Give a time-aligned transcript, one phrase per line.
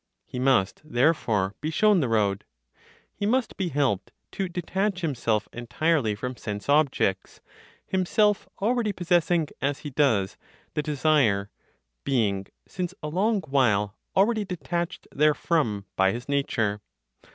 [0.25, 2.43] He must therefore be shown the road;
[3.13, 7.39] he must be helped to detach himself entirely from sense objects,
[7.85, 10.37] himself already possessing, as he does,
[10.73, 11.51] the desire,
[12.03, 16.81] being since a long while already detached therefrom by his nature.